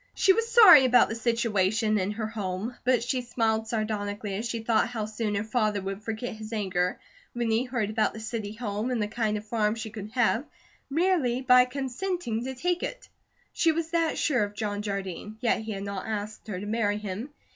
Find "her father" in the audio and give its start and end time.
5.35-5.79